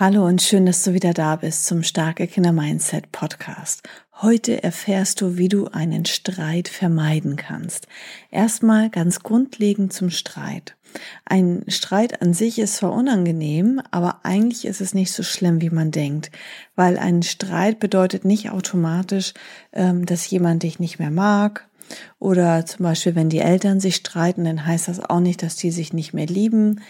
Hallo 0.00 0.24
und 0.24 0.40
schön, 0.40 0.64
dass 0.64 0.84
du 0.84 0.92
wieder 0.92 1.12
da 1.12 1.34
bist 1.34 1.66
zum 1.66 1.82
Starke 1.82 2.28
Kinder 2.28 2.52
Mindset 2.52 3.10
Podcast. 3.10 3.82
Heute 4.22 4.62
erfährst 4.62 5.20
du, 5.20 5.38
wie 5.38 5.48
du 5.48 5.66
einen 5.66 6.04
Streit 6.04 6.68
vermeiden 6.68 7.34
kannst. 7.34 7.88
Erstmal 8.30 8.90
ganz 8.90 9.24
grundlegend 9.24 9.92
zum 9.92 10.10
Streit. 10.10 10.76
Ein 11.24 11.64
Streit 11.66 12.22
an 12.22 12.32
sich 12.32 12.60
ist 12.60 12.76
zwar 12.76 12.92
unangenehm, 12.92 13.82
aber 13.90 14.20
eigentlich 14.22 14.66
ist 14.66 14.80
es 14.80 14.94
nicht 14.94 15.12
so 15.12 15.24
schlimm, 15.24 15.60
wie 15.60 15.70
man 15.70 15.90
denkt, 15.90 16.30
weil 16.76 16.96
ein 16.96 17.24
Streit 17.24 17.80
bedeutet 17.80 18.24
nicht 18.24 18.50
automatisch, 18.52 19.34
ähm, 19.72 20.06
dass 20.06 20.30
jemand 20.30 20.62
dich 20.62 20.78
nicht 20.78 21.00
mehr 21.00 21.10
mag. 21.10 21.66
Oder 22.20 22.64
zum 22.66 22.84
Beispiel, 22.84 23.16
wenn 23.16 23.30
die 23.30 23.40
Eltern 23.40 23.80
sich 23.80 23.96
streiten, 23.96 24.44
dann 24.44 24.64
heißt 24.64 24.86
das 24.86 25.00
auch 25.00 25.18
nicht, 25.18 25.42
dass 25.42 25.56
die 25.56 25.72
sich 25.72 25.92
nicht 25.92 26.14
mehr 26.14 26.26
lieben. 26.26 26.82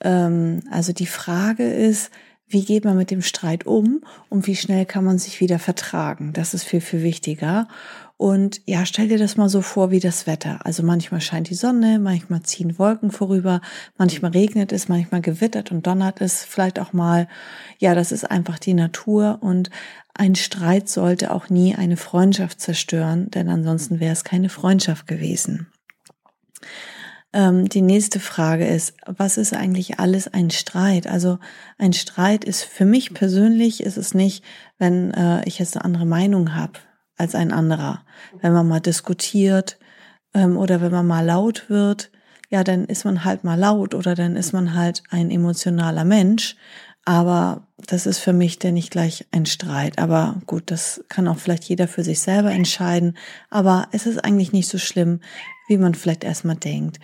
Ähm, 0.00 0.60
also 0.70 0.92
die 0.92 1.06
Frage 1.06 1.68
ist, 1.68 2.12
wie 2.46 2.64
geht 2.64 2.84
man 2.84 2.96
mit 2.96 3.10
dem 3.10 3.22
Streit 3.22 3.66
um 3.66 4.04
und 4.28 4.46
wie 4.46 4.56
schnell 4.56 4.86
kann 4.86 5.04
man 5.04 5.18
sich 5.18 5.40
wieder 5.40 5.58
vertragen. 5.58 6.32
Das 6.32 6.54
ist 6.54 6.64
viel, 6.64 6.80
viel 6.80 7.02
wichtiger. 7.02 7.68
Und 8.16 8.60
ja, 8.66 8.86
stell 8.86 9.08
dir 9.08 9.18
das 9.18 9.36
mal 9.36 9.48
so 9.48 9.60
vor 9.60 9.90
wie 9.90 9.98
das 9.98 10.26
Wetter. 10.26 10.64
Also 10.64 10.82
manchmal 10.82 11.20
scheint 11.20 11.50
die 11.50 11.54
Sonne, 11.54 11.98
manchmal 11.98 12.42
ziehen 12.42 12.78
Wolken 12.78 13.10
vorüber, 13.10 13.60
manchmal 13.98 14.30
regnet 14.30 14.72
es, 14.72 14.88
manchmal 14.88 15.20
gewittert 15.20 15.72
und 15.72 15.86
donnert 15.86 16.20
es, 16.20 16.44
vielleicht 16.44 16.78
auch 16.78 16.92
mal. 16.92 17.28
Ja, 17.78 17.94
das 17.94 18.12
ist 18.12 18.30
einfach 18.30 18.58
die 18.58 18.74
Natur 18.74 19.38
und 19.40 19.70
ein 20.14 20.36
Streit 20.36 20.88
sollte 20.88 21.32
auch 21.32 21.50
nie 21.50 21.74
eine 21.74 21.96
Freundschaft 21.96 22.60
zerstören, 22.60 23.30
denn 23.30 23.48
ansonsten 23.48 23.98
wäre 23.98 24.12
es 24.12 24.22
keine 24.22 24.48
Freundschaft 24.48 25.08
gewesen. 25.08 25.66
Ähm, 27.34 27.68
die 27.68 27.82
nächste 27.82 28.20
Frage 28.20 28.64
ist, 28.64 28.94
was 29.06 29.36
ist 29.38 29.54
eigentlich 29.54 29.98
alles 29.98 30.32
ein 30.32 30.50
Streit? 30.50 31.08
Also 31.08 31.40
ein 31.78 31.92
Streit 31.92 32.44
ist 32.44 32.62
für 32.62 32.84
mich 32.84 33.12
persönlich 33.12 33.82
ist 33.82 33.96
es 33.96 34.14
nicht, 34.14 34.44
wenn 34.78 35.12
äh, 35.12 35.44
ich 35.44 35.58
jetzt 35.58 35.76
eine 35.76 35.84
andere 35.84 36.06
Meinung 36.06 36.54
habe 36.54 36.74
als 37.16 37.34
ein 37.34 37.52
anderer. 37.52 38.04
Wenn 38.40 38.52
man 38.52 38.68
mal 38.68 38.80
diskutiert 38.80 39.78
ähm, 40.32 40.56
oder 40.56 40.80
wenn 40.80 40.92
man 40.92 41.08
mal 41.08 41.26
laut 41.26 41.68
wird, 41.68 42.12
ja, 42.50 42.62
dann 42.62 42.84
ist 42.84 43.04
man 43.04 43.24
halt 43.24 43.42
mal 43.42 43.58
laut 43.58 43.94
oder 43.94 44.14
dann 44.14 44.36
ist 44.36 44.52
man 44.52 44.74
halt 44.74 45.02
ein 45.10 45.28
emotionaler 45.32 46.04
Mensch. 46.04 46.56
Aber 47.04 47.66
das 47.76 48.06
ist 48.06 48.18
für 48.18 48.32
mich 48.32 48.58
denn 48.58 48.74
nicht 48.74 48.90
gleich 48.90 49.26
ein 49.30 49.46
Streit. 49.46 49.98
Aber 49.98 50.40
gut, 50.46 50.70
das 50.70 51.04
kann 51.08 51.28
auch 51.28 51.38
vielleicht 51.38 51.64
jeder 51.64 51.86
für 51.86 52.02
sich 52.02 52.20
selber 52.20 52.50
entscheiden. 52.50 53.16
Aber 53.50 53.88
es 53.92 54.06
ist 54.06 54.24
eigentlich 54.24 54.52
nicht 54.52 54.68
so 54.68 54.78
schlimm, 54.78 55.20
wie 55.68 55.76
man 55.76 55.94
vielleicht 55.94 56.24
erstmal 56.24 56.56
denkt. 56.56 56.98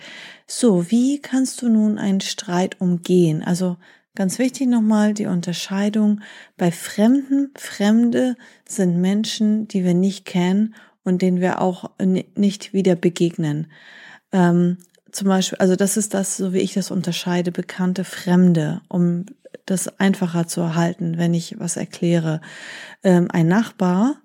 So, 0.47 0.89
wie 0.89 1.19
kannst 1.21 1.61
du 1.61 1.69
nun 1.69 1.97
einen 1.97 2.21
Streit 2.21 2.81
umgehen? 2.81 3.43
Also 3.43 3.77
ganz 4.15 4.39
wichtig 4.39 4.67
nochmal 4.67 5.13
die 5.13 5.27
Unterscheidung 5.27 6.21
bei 6.57 6.71
Fremden. 6.71 7.51
Fremde 7.55 8.35
sind 8.67 8.99
Menschen, 8.99 9.67
die 9.67 9.83
wir 9.83 9.93
nicht 9.93 10.25
kennen 10.25 10.73
und 11.03 11.21
denen 11.21 11.41
wir 11.41 11.61
auch 11.61 11.91
nicht 12.35 12.73
wieder 12.73 12.95
begegnen. 12.95 13.67
Ähm, 14.31 14.77
zum 15.11 15.27
Beispiel, 15.27 15.57
also 15.59 15.75
das 15.75 15.97
ist 15.97 16.13
das, 16.13 16.37
so 16.37 16.53
wie 16.53 16.59
ich 16.59 16.73
das 16.73 16.89
unterscheide, 16.89 17.51
bekannte 17.51 18.03
Fremde, 18.03 18.81
um 18.87 19.25
das 19.65 19.99
einfacher 19.99 20.47
zu 20.47 20.61
erhalten, 20.61 21.17
wenn 21.17 21.33
ich 21.33 21.59
was 21.59 21.77
erkläre. 21.77 22.41
Ähm, 23.03 23.27
ein 23.31 23.47
Nachbar 23.47 24.17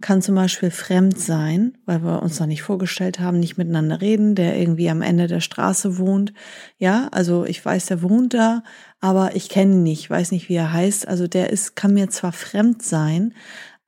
kann 0.00 0.22
zum 0.22 0.34
Beispiel 0.34 0.70
fremd 0.70 1.18
sein, 1.18 1.76
weil 1.84 2.02
wir 2.02 2.22
uns 2.22 2.40
noch 2.40 2.46
nicht 2.46 2.62
vorgestellt 2.62 3.20
haben, 3.20 3.38
nicht 3.38 3.58
miteinander 3.58 4.00
reden, 4.00 4.34
der 4.34 4.58
irgendwie 4.58 4.88
am 4.88 5.02
Ende 5.02 5.26
der 5.26 5.40
Straße 5.40 5.98
wohnt. 5.98 6.32
Ja, 6.78 7.08
also 7.12 7.44
ich 7.44 7.62
weiß, 7.62 7.86
der 7.86 8.02
wohnt 8.02 8.32
da, 8.32 8.62
aber 9.00 9.36
ich 9.36 9.48
kenne 9.48 9.74
ihn 9.74 9.82
nicht, 9.82 10.08
weiß 10.08 10.32
nicht, 10.32 10.48
wie 10.48 10.54
er 10.54 10.72
heißt. 10.72 11.06
Also 11.06 11.26
der 11.26 11.50
ist, 11.50 11.76
kann 11.76 11.92
mir 11.92 12.08
zwar 12.08 12.32
fremd 12.32 12.82
sein, 12.82 13.34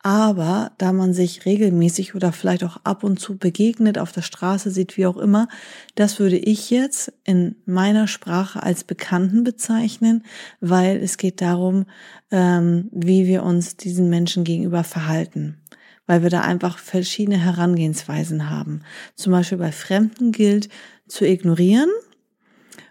aber 0.02 0.72
da 0.78 0.92
man 0.92 1.14
sich 1.14 1.46
regelmäßig 1.46 2.16
oder 2.16 2.32
vielleicht 2.32 2.64
auch 2.64 2.78
ab 2.82 3.04
und 3.04 3.20
zu 3.20 3.38
begegnet, 3.38 3.98
auf 3.98 4.10
der 4.10 4.22
Straße 4.22 4.72
sieht, 4.72 4.96
wie 4.96 5.06
auch 5.06 5.16
immer, 5.16 5.48
das 5.94 6.18
würde 6.18 6.36
ich 6.36 6.70
jetzt 6.70 7.12
in 7.22 7.54
meiner 7.66 8.08
Sprache 8.08 8.62
als 8.62 8.82
Bekannten 8.82 9.44
bezeichnen, 9.44 10.24
weil 10.60 10.96
es 10.96 11.18
geht 11.18 11.40
darum, 11.40 11.86
ähm, 12.32 12.88
wie 12.92 13.26
wir 13.26 13.44
uns 13.44 13.76
diesen 13.76 14.08
Menschen 14.10 14.44
gegenüber 14.44 14.84
verhalten 14.84 15.58
weil 16.06 16.24
wir 16.24 16.30
da 16.30 16.40
einfach 16.40 16.78
verschiedene 16.78 17.38
Herangehensweisen 17.38 18.50
haben. 18.50 18.82
Zum 19.14 19.32
Beispiel 19.32 19.58
bei 19.58 19.72
Fremden 19.72 20.32
gilt 20.32 20.68
zu 21.06 21.24
ignorieren, 21.24 21.88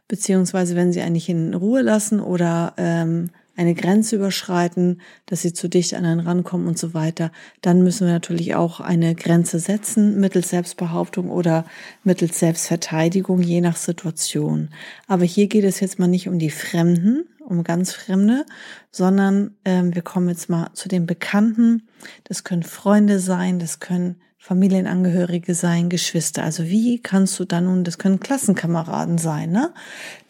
beziehungsweise 0.08 0.76
wenn 0.76 0.94
sie 0.94 1.02
eigentlich 1.02 1.30
in 1.30 1.54
Ruhe 1.54 1.82
lassen 1.82 2.20
oder 2.20 2.74
ähm, 2.78 3.30
eine 3.62 3.76
Grenze 3.76 4.16
überschreiten, 4.16 5.02
dass 5.28 5.42
sie 5.44 5.54
zu 5.54 5.70
dicht 5.70 5.94
an 5.94 6.06
einen 6.06 6.20
rankommen 6.20 6.68
und 6.68 6.78
so 6.78 6.94
weiter, 6.94 7.32
dann 7.62 7.84
müssen 7.84 8.08
wir 8.08 8.14
natürlich 8.14 8.56
auch 8.56 8.80
eine 8.80 9.16
Grenze 9.16 9.60
setzen 9.60 10.20
mittels 10.20 10.50
Selbstbehauptung 10.50 11.30
oder 11.30 11.66
mittels 12.04 12.40
Selbstverteidigung, 12.40 13.42
je 13.42 13.62
nach 13.62 13.78
Situation. 13.78 14.70
Aber 15.08 15.24
hier 15.24 15.48
geht 15.48 15.64
es 15.64 15.80
jetzt 15.80 16.00
mal 16.00 16.08
nicht 16.08 16.28
um 16.28 16.40
die 16.40 16.50
Fremden, 16.50 17.26
um 17.40 17.64
ganz 17.64 17.94
Fremde, 17.94 18.46
sondern 18.92 19.56
ähm, 19.64 19.94
wir 19.94 20.02
kommen 20.02 20.30
jetzt 20.30 20.50
mal 20.50 20.70
zu 20.74 20.90
den 20.90 21.06
Bekannten. 21.06 21.84
Das 22.24 22.44
können 22.44 22.64
Freunde 22.64 23.20
sein, 23.20 23.60
das 23.60 23.80
können 23.80 24.16
Familienangehörige 24.38 25.54
sein, 25.54 25.88
Geschwister. 25.90 26.44
Also 26.44 26.66
wie 26.66 27.00
kannst 27.00 27.40
du 27.40 27.46
da 27.46 27.62
nun, 27.62 27.84
das 27.84 28.00
können 28.00 28.20
Klassenkameraden 28.20 29.20
sein, 29.20 29.52
ne? 29.52 29.72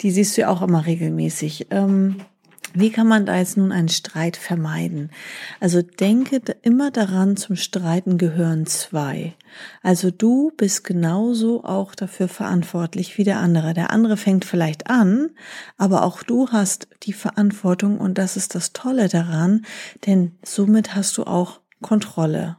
Die 0.01 0.11
siehst 0.11 0.35
du 0.35 0.41
ja 0.41 0.49
auch 0.49 0.61
immer 0.61 0.85
regelmäßig. 0.85 1.67
Ähm, 1.71 2.17
wie 2.73 2.91
kann 2.91 3.07
man 3.07 3.25
da 3.25 3.37
jetzt 3.37 3.57
nun 3.57 3.71
einen 3.71 3.89
Streit 3.89 4.37
vermeiden? 4.37 5.11
Also 5.59 5.81
denke 5.81 6.41
immer 6.61 6.91
daran, 6.91 7.37
zum 7.37 7.55
Streiten 7.55 8.17
gehören 8.17 8.65
zwei. 8.65 9.35
Also 9.81 10.11
du 10.11 10.51
bist 10.57 10.83
genauso 10.83 11.63
auch 11.63 11.95
dafür 11.95 12.27
verantwortlich 12.27 13.17
wie 13.17 13.23
der 13.23 13.39
andere. 13.39 13.73
Der 13.73 13.91
andere 13.91 14.17
fängt 14.17 14.45
vielleicht 14.45 14.89
an, 14.89 15.31
aber 15.77 16.03
auch 16.03 16.23
du 16.23 16.49
hast 16.49 16.87
die 17.03 17.13
Verantwortung 17.13 17.99
und 17.99 18.17
das 18.17 18.37
ist 18.37 18.55
das 18.55 18.73
Tolle 18.73 19.09
daran, 19.09 19.65
denn 20.05 20.37
somit 20.43 20.95
hast 20.95 21.17
du 21.17 21.23
auch 21.23 21.61
Kontrolle. 21.81 22.57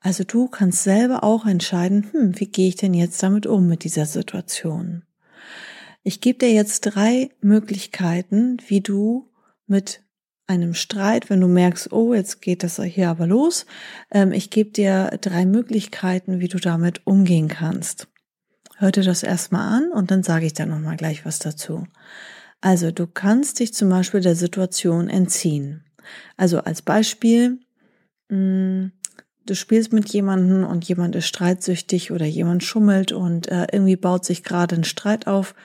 Also 0.00 0.24
du 0.24 0.46
kannst 0.48 0.84
selber 0.84 1.24
auch 1.24 1.46
entscheiden, 1.46 2.06
hm, 2.12 2.38
wie 2.38 2.46
gehe 2.46 2.68
ich 2.68 2.76
denn 2.76 2.94
jetzt 2.94 3.22
damit 3.22 3.46
um 3.46 3.66
mit 3.66 3.82
dieser 3.84 4.06
Situation? 4.06 5.05
Ich 6.06 6.20
gebe 6.20 6.38
dir 6.38 6.52
jetzt 6.52 6.82
drei 6.82 7.30
Möglichkeiten, 7.40 8.58
wie 8.68 8.80
du 8.80 9.28
mit 9.66 10.04
einem 10.46 10.72
Streit, 10.72 11.30
wenn 11.30 11.40
du 11.40 11.48
merkst, 11.48 11.92
oh, 11.92 12.14
jetzt 12.14 12.40
geht 12.40 12.62
das 12.62 12.80
hier 12.80 13.10
aber 13.10 13.26
los. 13.26 13.66
Ähm, 14.12 14.30
ich 14.30 14.50
gebe 14.50 14.70
dir 14.70 15.18
drei 15.20 15.46
Möglichkeiten, 15.46 16.38
wie 16.38 16.46
du 16.46 16.58
damit 16.58 17.04
umgehen 17.08 17.48
kannst. 17.48 18.06
Hör 18.76 18.92
dir 18.92 19.02
das 19.02 19.24
erstmal 19.24 19.66
an 19.66 19.90
und 19.90 20.12
dann 20.12 20.22
sage 20.22 20.46
ich 20.46 20.52
da 20.52 20.64
nochmal 20.64 20.96
gleich 20.96 21.26
was 21.26 21.40
dazu. 21.40 21.88
Also 22.60 22.92
du 22.92 23.08
kannst 23.08 23.58
dich 23.58 23.74
zum 23.74 23.88
Beispiel 23.88 24.20
der 24.20 24.36
Situation 24.36 25.10
entziehen. 25.10 25.86
Also 26.36 26.60
als 26.60 26.82
Beispiel, 26.82 27.58
mh, 28.28 28.36
mm, 28.38 28.92
du 29.44 29.54
spielst 29.56 29.92
mit 29.92 30.08
jemandem 30.10 30.62
und 30.66 30.84
jemand 30.84 31.16
ist 31.16 31.26
streitsüchtig 31.26 32.12
oder 32.12 32.26
jemand 32.26 32.62
schummelt 32.62 33.10
und 33.10 33.48
äh, 33.48 33.66
irgendwie 33.72 33.96
baut 33.96 34.24
sich 34.24 34.44
gerade 34.44 34.76
ein 34.76 34.84
Streit 34.84 35.26
auf 35.26 35.56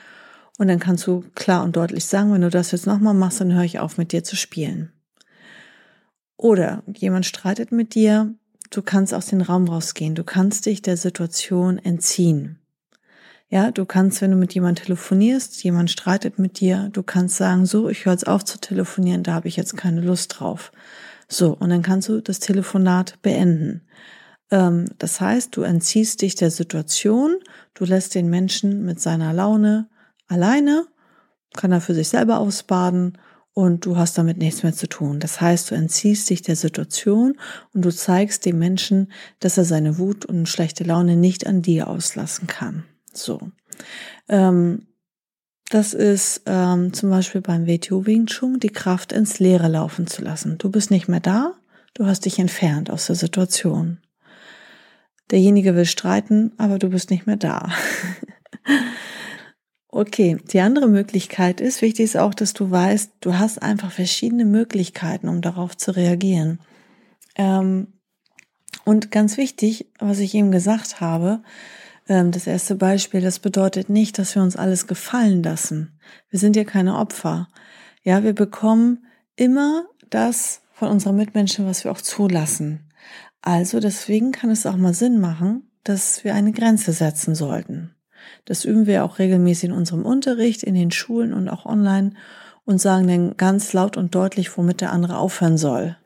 und 0.62 0.68
dann 0.68 0.78
kannst 0.78 1.08
du 1.08 1.24
klar 1.34 1.64
und 1.64 1.74
deutlich 1.74 2.04
sagen, 2.04 2.32
wenn 2.32 2.42
du 2.42 2.48
das 2.48 2.70
jetzt 2.70 2.86
nochmal 2.86 3.14
machst, 3.14 3.40
dann 3.40 3.52
höre 3.52 3.64
ich 3.64 3.80
auf, 3.80 3.98
mit 3.98 4.12
dir 4.12 4.22
zu 4.22 4.36
spielen. 4.36 4.92
Oder 6.36 6.84
jemand 6.86 7.26
streitet 7.26 7.72
mit 7.72 7.96
dir, 7.96 8.32
du 8.70 8.80
kannst 8.80 9.12
aus 9.12 9.26
dem 9.26 9.40
Raum 9.40 9.66
rausgehen, 9.66 10.14
du 10.14 10.22
kannst 10.22 10.66
dich 10.66 10.80
der 10.80 10.96
Situation 10.96 11.78
entziehen. 11.78 12.60
Ja, 13.48 13.72
du 13.72 13.84
kannst, 13.84 14.22
wenn 14.22 14.30
du 14.30 14.36
mit 14.36 14.54
jemand 14.54 14.78
telefonierst, 14.78 15.64
jemand 15.64 15.90
streitet 15.90 16.38
mit 16.38 16.60
dir, 16.60 16.90
du 16.92 17.02
kannst 17.02 17.38
sagen, 17.38 17.66
so, 17.66 17.88
ich 17.88 18.04
höre 18.04 18.12
jetzt 18.12 18.28
auf 18.28 18.44
zu 18.44 18.60
telefonieren, 18.60 19.24
da 19.24 19.34
habe 19.34 19.48
ich 19.48 19.56
jetzt 19.56 19.76
keine 19.76 20.00
Lust 20.00 20.38
drauf. 20.38 20.70
So, 21.26 21.56
und 21.58 21.70
dann 21.70 21.82
kannst 21.82 22.08
du 22.08 22.20
das 22.20 22.38
Telefonat 22.38 23.20
beenden. 23.22 23.82
Ähm, 24.52 24.84
das 24.98 25.20
heißt, 25.20 25.56
du 25.56 25.62
entziehst 25.62 26.22
dich 26.22 26.36
der 26.36 26.52
Situation, 26.52 27.34
du 27.74 27.84
lässt 27.84 28.14
den 28.14 28.30
Menschen 28.30 28.84
mit 28.84 29.00
seiner 29.00 29.32
Laune, 29.32 29.88
alleine, 30.28 30.86
kann 31.54 31.72
er 31.72 31.80
für 31.80 31.94
sich 31.94 32.08
selber 32.08 32.38
ausbaden 32.38 33.18
und 33.54 33.84
du 33.84 33.96
hast 33.96 34.16
damit 34.16 34.38
nichts 34.38 34.62
mehr 34.62 34.72
zu 34.72 34.88
tun. 34.88 35.20
Das 35.20 35.40
heißt, 35.40 35.70
du 35.70 35.74
entziehst 35.74 36.30
dich 36.30 36.42
der 36.42 36.56
Situation 36.56 37.38
und 37.74 37.84
du 37.84 37.90
zeigst 37.90 38.46
dem 38.46 38.58
Menschen, 38.58 39.12
dass 39.40 39.58
er 39.58 39.64
seine 39.64 39.98
Wut 39.98 40.24
und 40.24 40.48
schlechte 40.48 40.84
Laune 40.84 41.16
nicht 41.16 41.46
an 41.46 41.60
dir 41.62 41.88
auslassen 41.88 42.46
kann. 42.46 42.84
So. 43.12 43.40
Ähm, 44.28 44.86
das 45.68 45.94
ist 45.94 46.42
ähm, 46.46 46.92
zum 46.92 47.10
Beispiel 47.10 47.40
beim 47.40 47.66
WTO 47.66 48.06
Wing 48.06 48.26
Chun 48.26 48.58
die 48.58 48.68
Kraft 48.68 49.12
ins 49.12 49.38
Leere 49.38 49.68
laufen 49.68 50.06
zu 50.06 50.22
lassen. 50.22 50.58
Du 50.58 50.70
bist 50.70 50.90
nicht 50.90 51.08
mehr 51.08 51.20
da, 51.20 51.54
du 51.94 52.06
hast 52.06 52.24
dich 52.24 52.38
entfernt 52.38 52.90
aus 52.90 53.06
der 53.06 53.16
Situation. 53.16 53.98
Derjenige 55.30 55.74
will 55.74 55.86
streiten, 55.86 56.52
aber 56.58 56.78
du 56.78 56.90
bist 56.90 57.10
nicht 57.10 57.26
mehr 57.26 57.36
da. 57.36 57.70
Okay, 59.94 60.38
die 60.50 60.60
andere 60.60 60.88
Möglichkeit 60.88 61.60
ist, 61.60 61.82
wichtig 61.82 62.04
ist 62.04 62.16
auch, 62.16 62.32
dass 62.32 62.54
du 62.54 62.70
weißt, 62.70 63.12
du 63.20 63.38
hast 63.38 63.60
einfach 63.60 63.92
verschiedene 63.92 64.46
Möglichkeiten, 64.46 65.28
um 65.28 65.42
darauf 65.42 65.76
zu 65.76 65.94
reagieren. 65.94 66.60
Ähm, 67.36 67.88
und 68.86 69.10
ganz 69.10 69.36
wichtig, 69.36 69.92
was 69.98 70.18
ich 70.18 70.34
eben 70.34 70.50
gesagt 70.50 71.02
habe, 71.02 71.42
ähm, 72.08 72.30
das 72.30 72.46
erste 72.46 72.74
Beispiel, 72.74 73.20
das 73.20 73.38
bedeutet 73.38 73.90
nicht, 73.90 74.18
dass 74.18 74.34
wir 74.34 74.42
uns 74.42 74.56
alles 74.56 74.86
gefallen 74.86 75.42
lassen. 75.42 76.00
Wir 76.30 76.38
sind 76.38 76.56
ja 76.56 76.64
keine 76.64 76.96
Opfer. 76.96 77.48
Ja, 78.02 78.24
wir 78.24 78.34
bekommen 78.34 79.04
immer 79.36 79.84
das 80.08 80.62
von 80.72 80.88
unseren 80.88 81.16
Mitmenschen, 81.16 81.66
was 81.66 81.84
wir 81.84 81.92
auch 81.92 82.00
zulassen. 82.00 82.90
Also 83.42 83.78
deswegen 83.78 84.32
kann 84.32 84.48
es 84.48 84.64
auch 84.64 84.76
mal 84.76 84.94
Sinn 84.94 85.20
machen, 85.20 85.70
dass 85.84 86.24
wir 86.24 86.34
eine 86.34 86.52
Grenze 86.52 86.94
setzen 86.94 87.34
sollten. 87.34 87.94
Das 88.44 88.64
üben 88.64 88.86
wir 88.86 89.04
auch 89.04 89.18
regelmäßig 89.18 89.70
in 89.70 89.72
unserem 89.72 90.04
Unterricht, 90.04 90.62
in 90.62 90.74
den 90.74 90.90
Schulen 90.90 91.32
und 91.32 91.48
auch 91.48 91.66
online 91.66 92.14
und 92.64 92.80
sagen 92.80 93.06
dann 93.08 93.36
ganz 93.36 93.72
laut 93.72 93.96
und 93.96 94.14
deutlich, 94.14 94.56
womit 94.56 94.80
der 94.80 94.92
andere 94.92 95.18
aufhören 95.18 95.58
soll. 95.58 95.96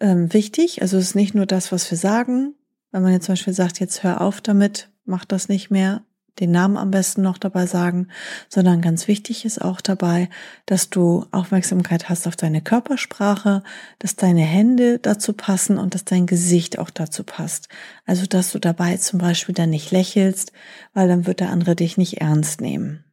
Ähm, 0.00 0.32
wichtig, 0.32 0.82
also 0.82 0.96
es 0.96 1.08
ist 1.08 1.14
nicht 1.14 1.34
nur 1.34 1.46
das, 1.46 1.72
was 1.72 1.90
wir 1.90 1.98
sagen. 1.98 2.54
Wenn 2.90 3.02
man 3.02 3.12
jetzt 3.12 3.26
zum 3.26 3.34
Beispiel 3.34 3.52
sagt, 3.52 3.80
jetzt 3.80 4.02
hör 4.02 4.20
auf 4.20 4.40
damit, 4.40 4.90
mach 5.04 5.24
das 5.24 5.48
nicht 5.48 5.70
mehr, 5.70 6.02
den 6.40 6.50
Namen 6.50 6.76
am 6.76 6.90
besten 6.90 7.22
noch 7.22 7.38
dabei 7.38 7.66
sagen, 7.66 8.08
sondern 8.48 8.80
ganz 8.80 9.08
wichtig 9.08 9.44
ist 9.44 9.60
auch 9.60 9.80
dabei, 9.80 10.28
dass 10.66 10.90
du 10.90 11.26
Aufmerksamkeit 11.32 12.08
hast 12.08 12.26
auf 12.26 12.36
deine 12.36 12.62
Körpersprache, 12.62 13.62
dass 13.98 14.16
deine 14.16 14.42
Hände 14.42 14.98
dazu 14.98 15.32
passen 15.32 15.78
und 15.78 15.94
dass 15.94 16.04
dein 16.04 16.26
Gesicht 16.26 16.78
auch 16.78 16.90
dazu 16.90 17.24
passt. 17.24 17.68
Also, 18.06 18.26
dass 18.26 18.52
du 18.52 18.58
dabei 18.58 18.96
zum 18.96 19.18
Beispiel 19.18 19.54
dann 19.54 19.70
nicht 19.70 19.90
lächelst, 19.90 20.52
weil 20.94 21.08
dann 21.08 21.26
wird 21.26 21.40
der 21.40 21.50
andere 21.50 21.74
dich 21.76 21.96
nicht 21.96 22.20
ernst 22.20 22.60
nehmen. 22.60 23.04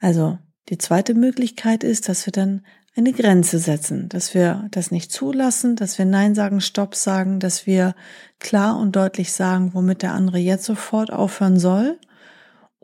Also, 0.00 0.38
die 0.70 0.78
zweite 0.78 1.14
Möglichkeit 1.14 1.84
ist, 1.84 2.08
dass 2.08 2.26
wir 2.26 2.32
dann 2.32 2.62
eine 2.96 3.12
Grenze 3.12 3.58
setzen, 3.58 4.08
dass 4.08 4.34
wir 4.34 4.68
das 4.70 4.90
nicht 4.90 5.10
zulassen, 5.10 5.76
dass 5.76 5.98
wir 5.98 6.04
Nein 6.04 6.34
sagen, 6.34 6.60
Stopp 6.60 6.94
sagen, 6.94 7.40
dass 7.40 7.66
wir 7.66 7.94
klar 8.38 8.78
und 8.78 8.94
deutlich 8.94 9.32
sagen, 9.32 9.74
womit 9.74 10.02
der 10.02 10.12
andere 10.12 10.38
jetzt 10.38 10.64
sofort 10.64 11.12
aufhören 11.12 11.58
soll 11.58 11.98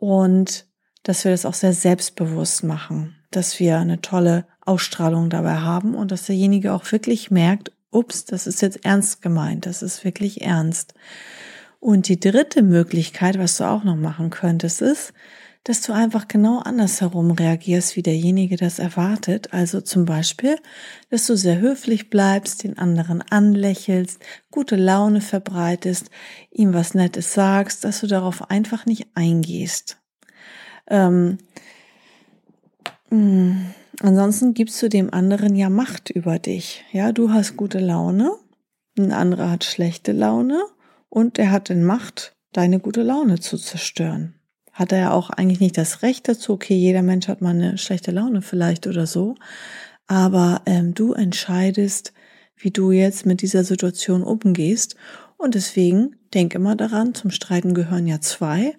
und 0.01 0.65
dass 1.03 1.23
wir 1.25 1.31
das 1.31 1.45
auch 1.45 1.53
sehr 1.53 1.73
selbstbewusst 1.73 2.63
machen, 2.63 3.15
dass 3.29 3.59
wir 3.59 3.77
eine 3.77 4.01
tolle 4.01 4.47
Ausstrahlung 4.65 5.29
dabei 5.29 5.57
haben 5.57 5.93
und 5.93 6.11
dass 6.11 6.25
derjenige 6.25 6.73
auch 6.73 6.91
wirklich 6.91 7.29
merkt, 7.29 7.71
ups, 7.91 8.25
das 8.25 8.47
ist 8.47 8.63
jetzt 8.63 8.83
ernst 8.83 9.21
gemeint, 9.21 9.67
das 9.67 9.83
ist 9.83 10.03
wirklich 10.03 10.41
ernst. 10.41 10.95
Und 11.79 12.07
die 12.07 12.19
dritte 12.19 12.63
Möglichkeit, 12.63 13.37
was 13.37 13.57
du 13.57 13.65
auch 13.65 13.83
noch 13.83 13.95
machen 13.95 14.31
könntest, 14.31 14.81
ist, 14.81 15.13
dass 15.63 15.81
du 15.81 15.93
einfach 15.93 16.27
genau 16.27 16.59
andersherum 16.59 17.31
reagierst, 17.31 17.95
wie 17.95 18.01
derjenige 18.01 18.55
das 18.55 18.79
erwartet. 18.79 19.53
Also 19.53 19.81
zum 19.81 20.05
Beispiel, 20.05 20.57
dass 21.09 21.27
du 21.27 21.35
sehr 21.35 21.59
höflich 21.59 22.09
bleibst, 22.09 22.63
den 22.63 22.77
anderen 22.79 23.21
anlächelst, 23.21 24.19
gute 24.49 24.75
Laune 24.75 25.21
verbreitest, 25.21 26.09
ihm 26.51 26.73
was 26.73 26.95
Nettes 26.95 27.33
sagst, 27.33 27.83
dass 27.83 28.01
du 28.01 28.07
darauf 28.07 28.49
einfach 28.49 28.87
nicht 28.87 29.07
eingehst. 29.13 29.97
Ähm, 30.87 31.37
mh, 33.11 33.17
hm, 33.19 33.65
ansonsten 34.01 34.55
gibst 34.55 34.81
du 34.81 34.89
dem 34.89 35.13
anderen 35.13 35.55
ja 35.55 35.69
Macht 35.69 36.09
über 36.09 36.39
dich. 36.39 36.83
Ja, 36.91 37.11
du 37.11 37.31
hast 37.31 37.55
gute 37.55 37.79
Laune, 37.79 38.31
ein 38.97 39.11
anderer 39.11 39.51
hat 39.51 39.63
schlechte 39.63 40.11
Laune 40.11 40.59
und 41.09 41.37
er 41.37 41.51
hat 41.51 41.69
in 41.69 41.83
Macht, 41.83 42.35
deine 42.51 42.79
gute 42.79 43.03
Laune 43.03 43.39
zu 43.39 43.57
zerstören 43.57 44.40
hat 44.71 44.91
er 44.91 44.99
ja 44.99 45.11
auch 45.11 45.29
eigentlich 45.29 45.59
nicht 45.59 45.77
das 45.77 46.01
Recht 46.01 46.27
dazu. 46.27 46.53
Okay, 46.53 46.75
jeder 46.75 47.01
Mensch 47.01 47.27
hat 47.27 47.41
mal 47.41 47.49
eine 47.49 47.77
schlechte 47.77 48.11
Laune 48.11 48.41
vielleicht 48.41 48.87
oder 48.87 49.05
so. 49.05 49.35
Aber 50.07 50.61
ähm, 50.65 50.93
du 50.93 51.13
entscheidest, 51.13 52.13
wie 52.55 52.71
du 52.71 52.91
jetzt 52.91 53.25
mit 53.25 53.41
dieser 53.41 53.63
Situation 53.63 54.23
umgehst. 54.23 54.95
Und 55.37 55.55
deswegen 55.55 56.15
denk 56.33 56.53
immer 56.53 56.75
daran, 56.75 57.13
zum 57.13 57.31
Streiten 57.31 57.73
gehören 57.73 58.07
ja 58.07 58.21
zwei. 58.21 58.75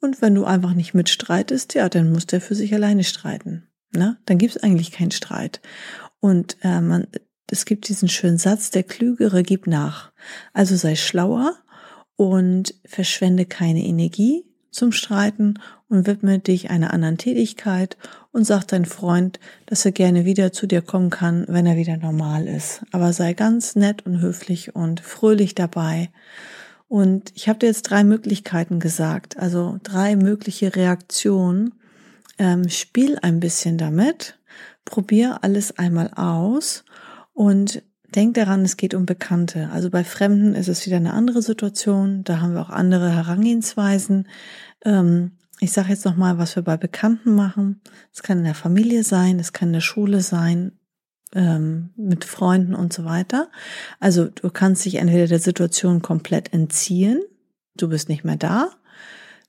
Und 0.00 0.22
wenn 0.22 0.34
du 0.34 0.44
einfach 0.44 0.74
nicht 0.74 0.94
mitstreitest, 0.94 1.74
ja, 1.74 1.88
dann 1.88 2.12
muss 2.12 2.26
der 2.26 2.40
für 2.40 2.54
sich 2.54 2.74
alleine 2.74 3.04
streiten. 3.04 3.68
Ne? 3.94 4.18
Dann 4.26 4.38
gibt 4.38 4.56
es 4.56 4.62
eigentlich 4.62 4.92
keinen 4.92 5.10
Streit. 5.10 5.60
Und 6.20 6.56
äh, 6.62 6.80
man, 6.80 7.06
es 7.50 7.64
gibt 7.64 7.88
diesen 7.88 8.08
schönen 8.08 8.38
Satz, 8.38 8.70
der 8.70 8.82
Klügere 8.82 9.42
gibt 9.42 9.66
nach. 9.66 10.12
Also 10.52 10.76
sei 10.76 10.96
schlauer 10.96 11.56
und 12.16 12.74
verschwende 12.84 13.46
keine 13.46 13.84
Energie, 13.84 14.44
zum 14.70 14.92
Streiten 14.92 15.54
und 15.88 16.06
widme 16.06 16.38
dich 16.38 16.70
einer 16.70 16.92
anderen 16.92 17.18
Tätigkeit 17.18 17.96
und 18.32 18.44
sag 18.44 18.64
dein 18.68 18.84
Freund, 18.84 19.40
dass 19.66 19.84
er 19.84 19.92
gerne 19.92 20.24
wieder 20.24 20.52
zu 20.52 20.66
dir 20.66 20.82
kommen 20.82 21.10
kann, 21.10 21.44
wenn 21.48 21.66
er 21.66 21.76
wieder 21.76 21.96
normal 21.96 22.46
ist. 22.46 22.82
Aber 22.92 23.12
sei 23.12 23.34
ganz 23.34 23.74
nett 23.76 24.06
und 24.06 24.20
höflich 24.20 24.74
und 24.74 25.00
fröhlich 25.00 25.54
dabei. 25.54 26.10
Und 26.88 27.32
ich 27.34 27.48
habe 27.48 27.58
dir 27.58 27.66
jetzt 27.66 27.82
drei 27.82 28.04
Möglichkeiten 28.04 28.80
gesagt, 28.80 29.36
also 29.36 29.78
drei 29.82 30.16
mögliche 30.16 30.74
Reaktionen. 30.74 31.74
Ähm, 32.38 32.68
spiel 32.68 33.18
ein 33.20 33.38
bisschen 33.38 33.76
damit, 33.76 34.38
probier 34.84 35.44
alles 35.44 35.78
einmal 35.78 36.10
aus 36.14 36.84
und 37.34 37.82
Denk 38.14 38.34
daran, 38.34 38.64
es 38.64 38.76
geht 38.76 38.94
um 38.94 39.06
Bekannte. 39.06 39.70
Also 39.70 39.90
bei 39.90 40.02
Fremden 40.02 40.54
ist 40.54 40.68
es 40.68 40.84
wieder 40.86 40.96
eine 40.96 41.12
andere 41.12 41.42
Situation. 41.42 42.24
Da 42.24 42.40
haben 42.40 42.54
wir 42.54 42.62
auch 42.62 42.70
andere 42.70 43.14
Herangehensweisen. 43.14 44.26
Ähm, 44.84 45.32
ich 45.60 45.72
sage 45.72 45.90
jetzt 45.90 46.04
noch 46.04 46.16
mal, 46.16 46.38
was 46.38 46.56
wir 46.56 46.62
bei 46.62 46.76
Bekannten 46.76 47.34
machen. 47.34 47.80
Es 48.12 48.22
kann 48.22 48.38
in 48.38 48.44
der 48.44 48.54
Familie 48.54 49.04
sein, 49.04 49.38
es 49.38 49.52
kann 49.52 49.68
in 49.68 49.74
der 49.74 49.80
Schule 49.80 50.22
sein, 50.22 50.72
ähm, 51.34 51.90
mit 51.96 52.24
Freunden 52.24 52.74
und 52.74 52.92
so 52.92 53.04
weiter. 53.04 53.50
Also 54.00 54.26
du 54.26 54.50
kannst 54.50 54.84
dich 54.84 54.96
entweder 54.96 55.26
der 55.26 55.38
Situation 55.38 56.02
komplett 56.02 56.52
entziehen. 56.52 57.22
Du 57.76 57.88
bist 57.88 58.08
nicht 58.08 58.24
mehr 58.24 58.36
da. 58.36 58.70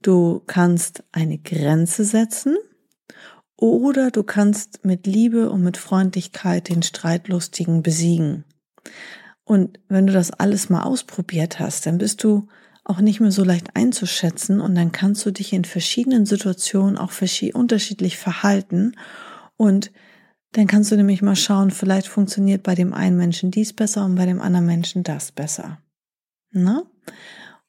Du 0.02 0.42
kannst 0.46 1.04
eine 1.12 1.38
Grenze 1.38 2.04
setzen 2.04 2.58
oder 3.56 4.12
du 4.12 4.24
kannst 4.24 4.84
mit 4.84 5.08
Liebe 5.08 5.50
und 5.50 5.64
mit 5.64 5.78
Freundlichkeit 5.78 6.70
den 6.70 6.84
Streitlustigen 6.84 7.84
besiegen. 7.84 8.44
Und 9.44 9.80
wenn 9.90 10.08
du 10.08 10.14
das 10.14 10.32
alles 10.32 10.70
mal 10.70 10.84
ausprobiert 10.84 11.60
hast, 11.60 11.86
dann 11.86 11.98
bist 11.98 12.24
du 12.24 12.48
auch 12.84 13.00
nicht 13.00 13.20
mehr 13.20 13.32
so 13.32 13.44
leicht 13.44 13.76
einzuschätzen 13.76 14.60
und 14.60 14.76
dann 14.76 14.92
kannst 14.92 15.26
du 15.26 15.32
dich 15.32 15.54
in 15.54 15.66
verschiedenen 15.66 16.26
Situationen 16.26 16.98
auch 16.98 17.12
unterschiedlich 17.54 18.18
verhalten 18.18 18.96
und 19.56 19.92
dann 20.54 20.68
kannst 20.68 20.92
du 20.92 20.98
nämlich 20.98 21.22
mal 21.22 21.36
schauen, 21.36 21.72
vielleicht 21.72 22.08
funktioniert 22.08 22.64
bei 22.64 22.76
dem 22.76 22.94
einen 22.94 23.18
Menschen 23.18 23.52
dies 23.52 23.74
besser 23.74 24.04
und 24.04 24.16
bei 24.16 24.26
dem 24.26 24.42
anderen 24.42 24.66
Menschen 24.66 25.04
das 25.04 25.32
besser. 25.32 25.80
Na? 26.52 26.84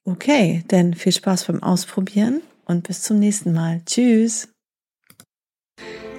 Okay, 0.05 0.65
dann 0.69 0.95
viel 0.95 1.13
Spaß 1.13 1.45
beim 1.45 1.63
Ausprobieren 1.63 2.43
und 2.65 2.89
bis 2.89 3.03
zum 3.03 3.21
nächsten 3.21 3.53
Mal. 3.53 3.83
Tschüss! 3.87 4.52